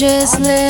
just 0.00 0.40
live. 0.40 0.69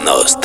Диагноз. 0.00 0.39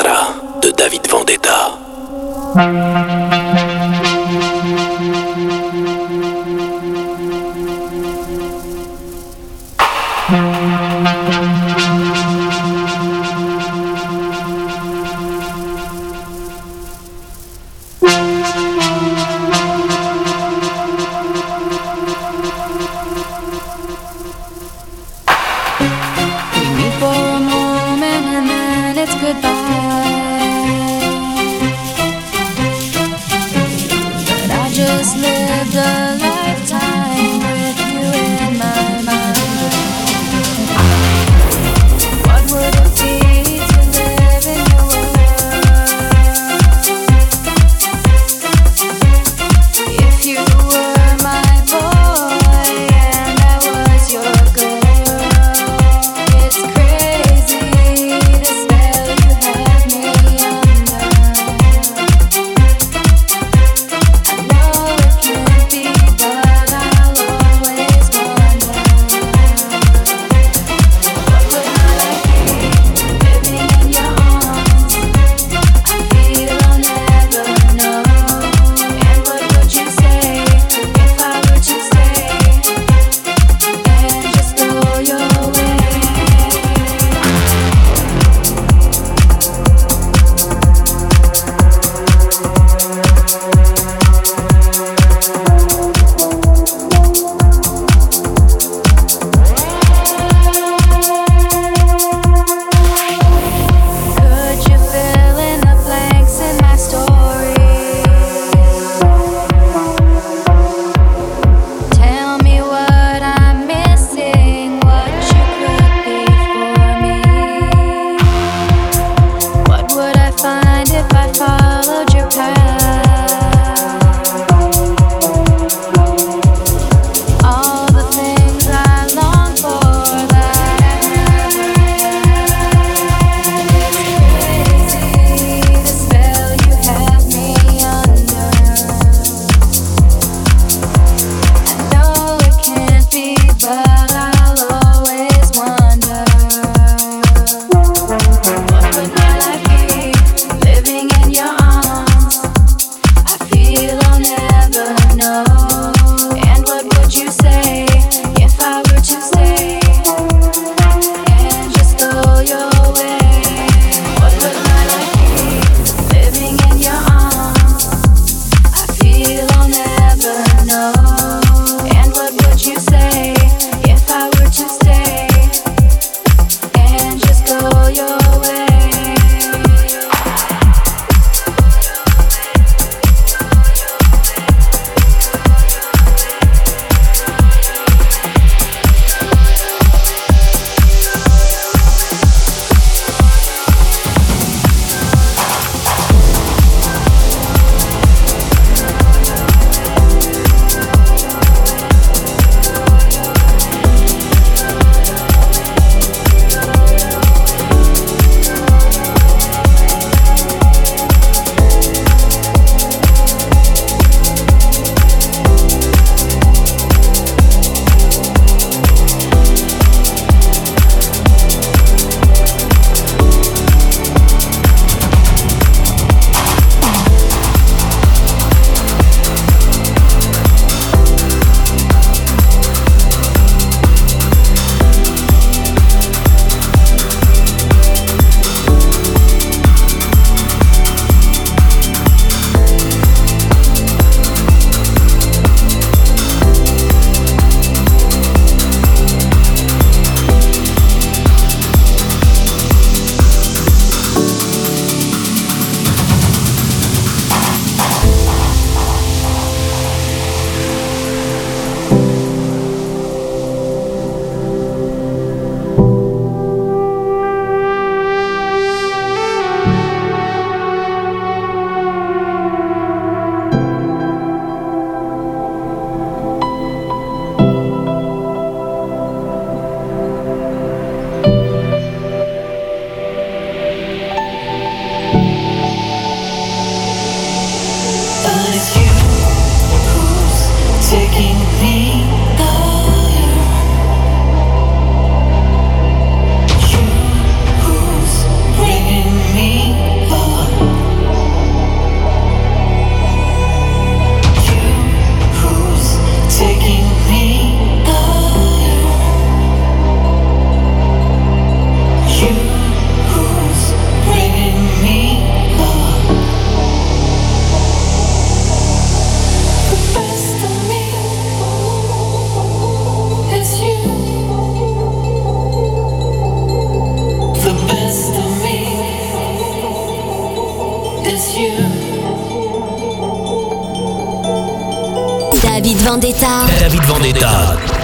Vendetta. 335.73 336.45
David 336.59 336.85
Vendetta. 336.85 337.74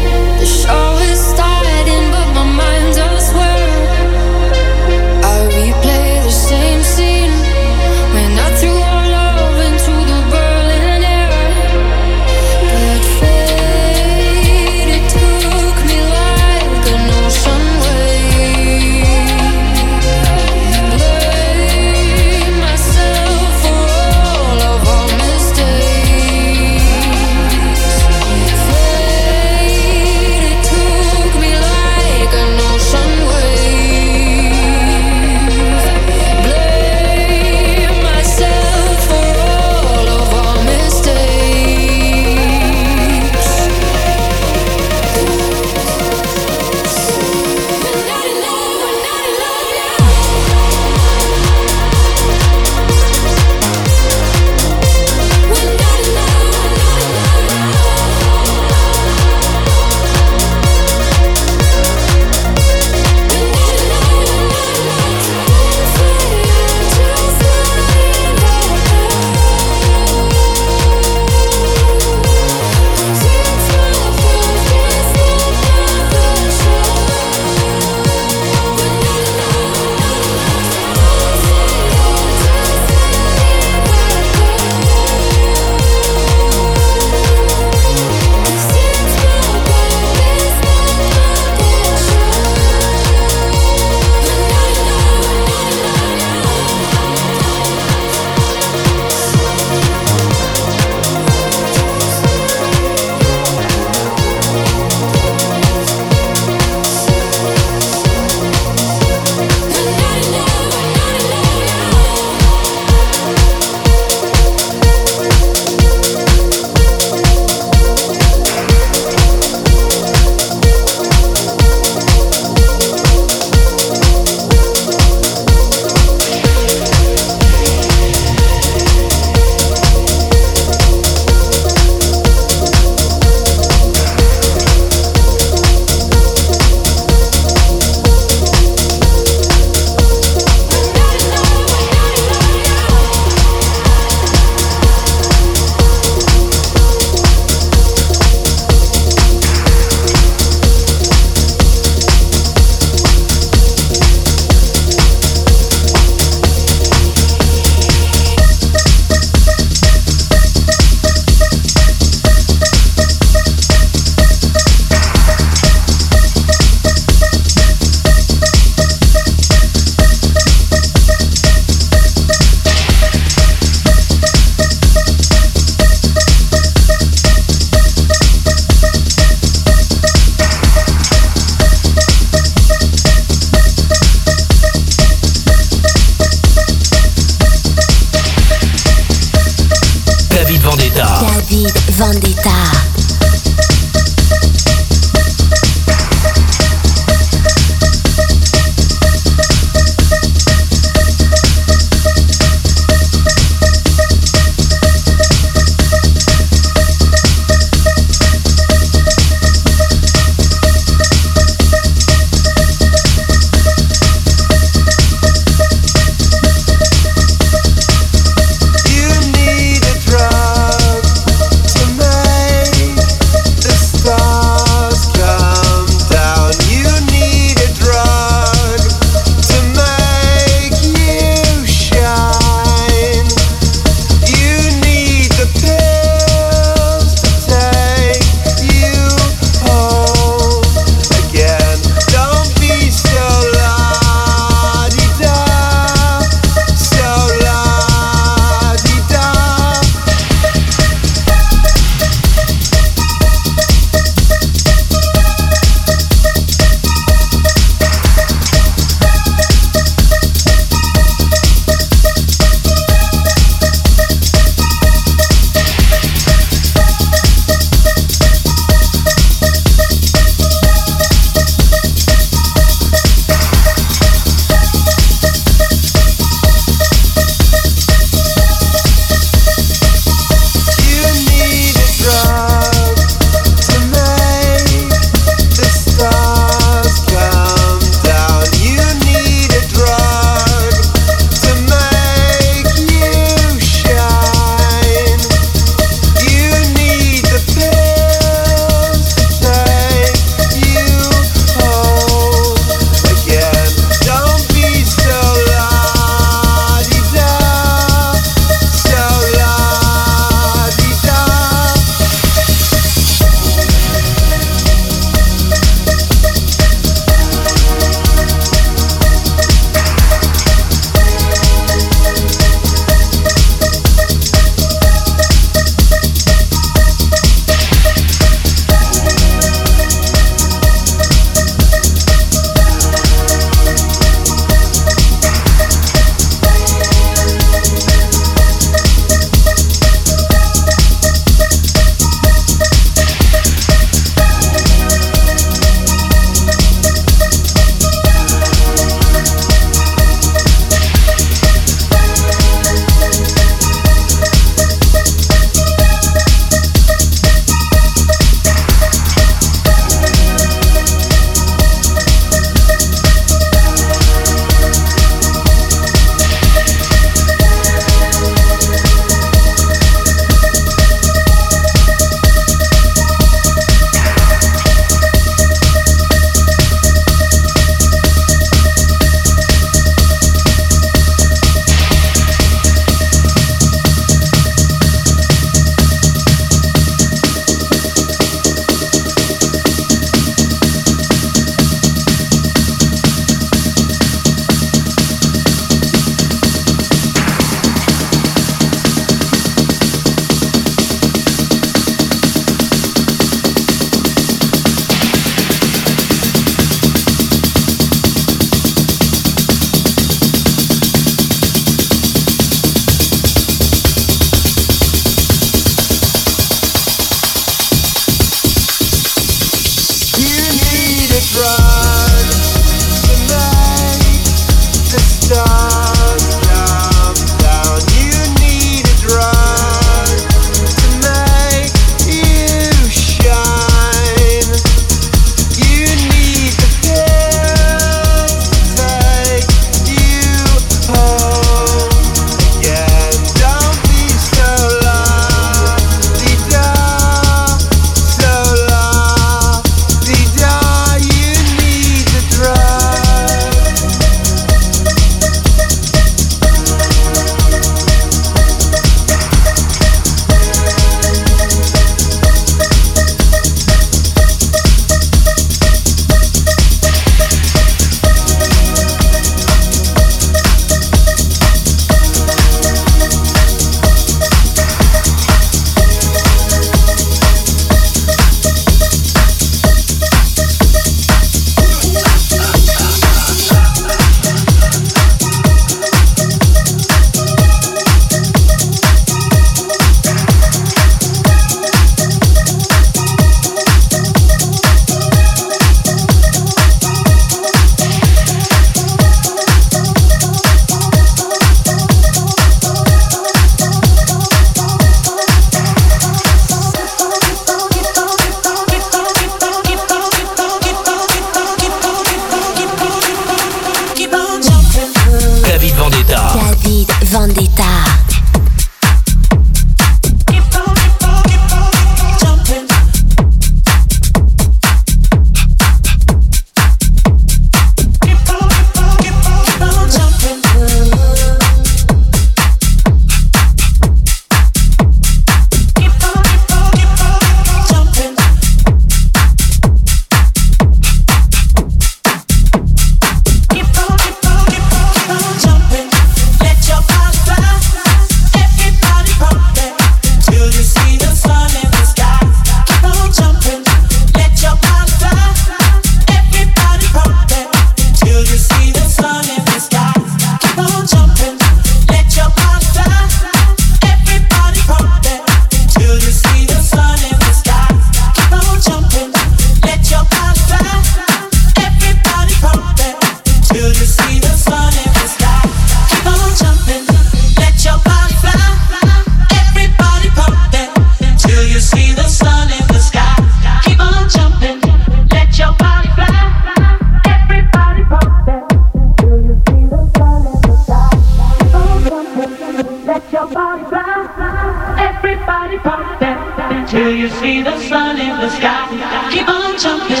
till 596.72 596.90
you 596.90 597.10
see 597.10 597.42
the 597.42 597.54
sun 597.68 598.00
in 598.00 598.16
the 598.18 598.30
sky. 598.30 598.66
Keep 599.12 599.28
on 599.28 599.58
jumping, 599.58 600.00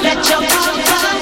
let 0.00 0.30
your 0.30 0.42
heart 0.46 0.86
fly. 0.86 1.13